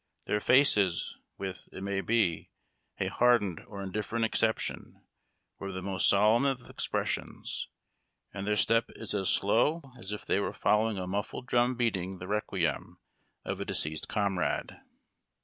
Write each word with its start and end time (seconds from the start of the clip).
Their 0.25 0.39
faces, 0.39 1.19
with, 1.37 1.69
it 1.71 1.83
may 1.83 2.01
be, 2.01 2.49
a 2.99 3.05
hardened 3.05 3.61
or 3.67 3.83
indifferent 3.83 4.25
exception, 4.25 5.03
wear 5.59 5.71
the 5.71 5.83
most 5.83 6.09
solemn 6.09 6.43
of 6.43 6.67
expressions, 6.71 7.69
and 8.33 8.47
their 8.47 8.55
step 8.55 8.85
is 8.95 9.13
as 9.13 9.29
slow 9.29 9.83
as 9.99 10.11
if 10.11 10.21
106 10.21 10.21
UAED 10.21 10.21
TACK 10.21 10.21
AND 10.21 10.21
COFFEE. 10.21 10.33
they 10.33 10.39
were 10.39 10.53
following 10.53 10.97
a 10.97 11.05
muffled 11.07 11.45
drum 11.45 11.75
beating 11.75 12.17
the 12.17 12.27
requiem 12.27 12.97
of 13.45 13.59
a 13.61 13.65
deceased 13.65 14.09
comrade. 14.09 14.79